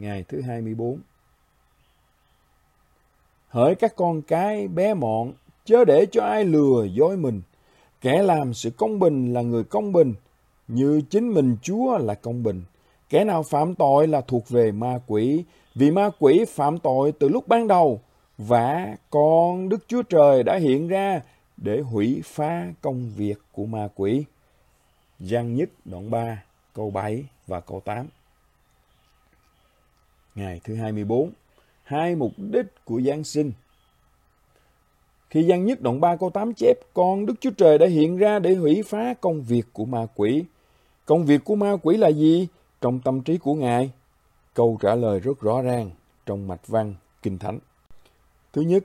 [0.00, 0.98] ngày thứ 24.
[3.48, 5.32] Hỡi các con cái bé mọn,
[5.64, 7.42] chớ để cho ai lừa dối mình.
[8.00, 10.14] Kẻ làm sự công bình là người công bình,
[10.68, 12.62] như chính mình Chúa là công bình.
[13.08, 15.44] Kẻ nào phạm tội là thuộc về ma quỷ,
[15.74, 18.00] vì ma quỷ phạm tội từ lúc ban đầu,
[18.38, 21.20] và con Đức Chúa Trời đã hiện ra
[21.56, 24.24] để hủy phá công việc của ma quỷ.
[25.20, 26.42] Giăng nhất đoạn 3,
[26.74, 28.06] câu 7 và câu 8.
[30.34, 31.30] Ngày thứ 24,
[31.82, 33.52] hai mục đích của Giáng sinh.
[35.30, 38.38] Khi Giăng nhất đoạn 3 câu 8 chép, con Đức Chúa Trời đã hiện ra
[38.38, 40.44] để hủy phá công việc của ma quỷ.
[41.04, 42.48] Công việc của ma quỷ là gì?
[42.80, 43.90] Trong tâm trí của Ngài,
[44.54, 45.90] câu trả lời rất rõ ràng
[46.26, 47.58] trong mạch văn Kinh Thánh.
[48.52, 48.84] Thứ nhất,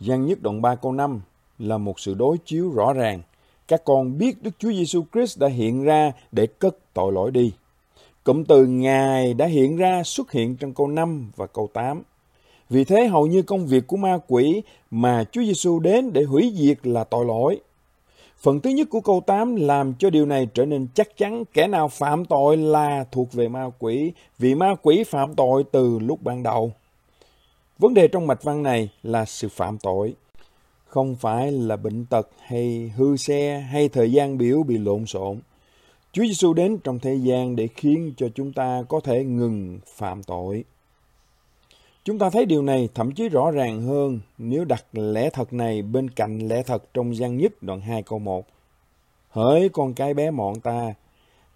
[0.00, 1.20] Giăng nhất đoạn 3 câu 5
[1.58, 3.22] là một sự đối chiếu rõ ràng.
[3.68, 7.52] Các con biết Đức Chúa Giêsu Christ đã hiện ra để cất tội lỗi đi.
[8.24, 12.02] Cụm từ Ngài đã hiện ra xuất hiện trong câu 5 và câu 8.
[12.70, 16.52] Vì thế hầu như công việc của ma quỷ mà Chúa Giêsu đến để hủy
[16.56, 17.60] diệt là tội lỗi.
[18.38, 21.66] Phần thứ nhất của câu 8 làm cho điều này trở nên chắc chắn kẻ
[21.66, 26.22] nào phạm tội là thuộc về ma quỷ, vì ma quỷ phạm tội từ lúc
[26.22, 26.72] ban đầu.
[27.78, 30.14] Vấn đề trong mạch văn này là sự phạm tội,
[30.86, 35.40] không phải là bệnh tật hay hư xe hay thời gian biểu bị lộn xộn.
[36.12, 40.22] Chúa Giêsu đến trong thế gian để khiến cho chúng ta có thể ngừng phạm
[40.22, 40.64] tội.
[42.04, 45.82] Chúng ta thấy điều này thậm chí rõ ràng hơn nếu đặt lẽ thật này
[45.82, 48.46] bên cạnh lẽ thật trong gian nhất đoạn 2 câu 1.
[49.28, 50.94] Hỡi con cái bé mọn ta,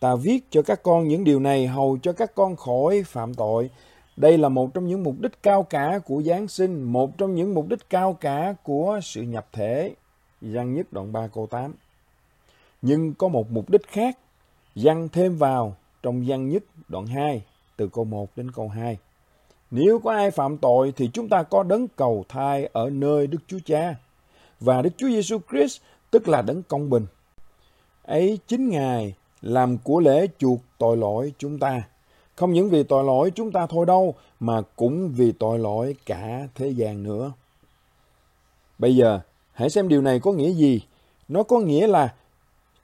[0.00, 3.70] ta viết cho các con những điều này hầu cho các con khỏi phạm tội.
[4.16, 7.54] Đây là một trong những mục đích cao cả của Giáng sinh, một trong những
[7.54, 9.94] mục đích cao cả của sự nhập thể.
[10.40, 11.74] Giang nhất đoạn 3 câu 8.
[12.82, 14.18] Nhưng có một mục đích khác,
[14.74, 17.42] dăng thêm vào trong văn nhất đoạn 2
[17.76, 18.98] từ câu 1 đến câu 2.
[19.70, 23.38] Nếu có ai phạm tội thì chúng ta có đấng cầu thai ở nơi Đức
[23.46, 23.94] Chúa Cha
[24.60, 27.06] và Đức Chúa Giêsu Christ tức là đấng công bình.
[28.02, 31.82] Ấy chính Ngài làm của lễ chuộc tội lỗi chúng ta.
[32.36, 36.48] Không những vì tội lỗi chúng ta thôi đâu, mà cũng vì tội lỗi cả
[36.54, 37.32] thế gian nữa.
[38.78, 39.20] Bây giờ,
[39.52, 40.80] hãy xem điều này có nghĩa gì.
[41.28, 42.14] Nó có nghĩa là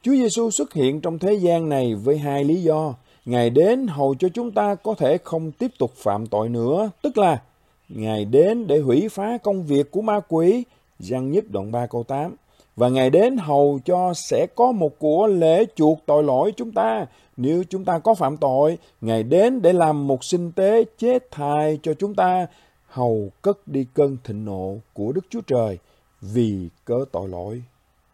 [0.02, 2.94] Chúa Giêsu xuất hiện trong thế gian này với hai lý do.
[3.24, 7.18] Ngài đến hầu cho chúng ta có thể không tiếp tục phạm tội nữa, tức
[7.18, 7.42] là
[7.88, 10.64] Ngài đến để hủy phá công việc của ma quỷ,
[10.98, 12.36] Giăng nhất đoạn 3 câu 8.
[12.76, 17.06] Và Ngài đến hầu cho sẽ có một của lễ chuộc tội lỗi chúng ta.
[17.36, 21.78] Nếu chúng ta có phạm tội, Ngài đến để làm một sinh tế chết thai
[21.82, 22.46] cho chúng ta,
[22.86, 25.78] hầu cất đi cơn thịnh nộ của Đức Chúa Trời
[26.20, 27.62] vì cớ tội lỗi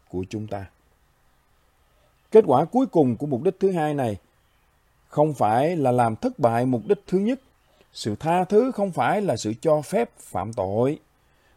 [0.08, 0.66] của chúng ta.
[2.30, 4.16] Kết quả cuối cùng của mục đích thứ hai này
[5.08, 7.40] không phải là làm thất bại mục đích thứ nhất.
[7.92, 10.98] Sự tha thứ không phải là sự cho phép phạm tội.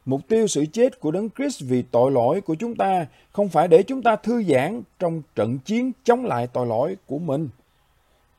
[0.05, 3.67] Mục tiêu sự chết của Đấng Christ vì tội lỗi của chúng ta không phải
[3.67, 7.49] để chúng ta thư giãn trong trận chiến chống lại tội lỗi của mình.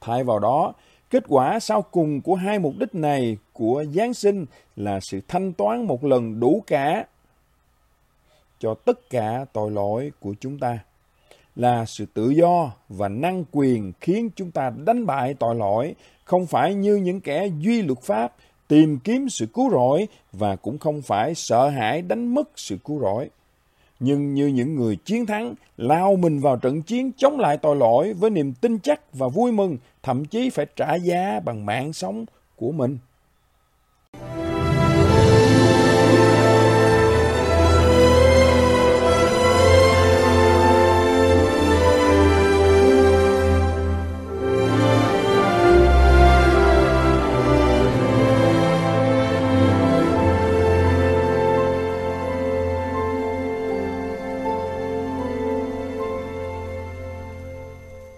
[0.01, 0.73] Thay vào đó,
[1.11, 5.53] kết quả sau cùng của hai mục đích này của Giáng sinh là sự thanh
[5.53, 7.07] toán một lần đủ cả
[8.59, 10.79] cho tất cả tội lỗi của chúng ta
[11.61, 15.95] là sự tự do và năng quyền khiến chúng ta đánh bại tội lỗi,
[16.25, 18.33] không phải như những kẻ duy luật pháp
[18.69, 23.01] tìm kiếm sự cứu rỗi và cũng không phải sợ hãi đánh mất sự cứu
[23.01, 23.31] rỗi.
[24.01, 28.13] Nhưng như những người chiến thắng lao mình vào trận chiến chống lại tội lỗi
[28.13, 32.25] với niềm tin chắc và vui mừng, thậm chí phải trả giá bằng mạng sống
[32.57, 32.99] của mình.